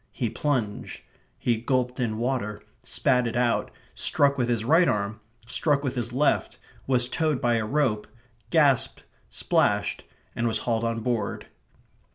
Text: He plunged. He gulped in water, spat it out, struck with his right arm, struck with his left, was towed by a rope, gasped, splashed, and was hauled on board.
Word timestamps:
He 0.13 0.31
plunged. 0.31 1.01
He 1.37 1.57
gulped 1.57 1.99
in 1.99 2.17
water, 2.17 2.63
spat 2.81 3.27
it 3.27 3.35
out, 3.35 3.69
struck 3.93 4.35
with 4.35 4.49
his 4.49 4.63
right 4.65 4.87
arm, 4.87 5.19
struck 5.45 5.83
with 5.83 5.93
his 5.93 6.11
left, 6.11 6.57
was 6.87 7.07
towed 7.07 7.39
by 7.39 7.57
a 7.57 7.67
rope, 7.67 8.07
gasped, 8.49 9.03
splashed, 9.29 10.03
and 10.35 10.47
was 10.47 10.57
hauled 10.65 10.85
on 10.85 11.01
board. 11.01 11.49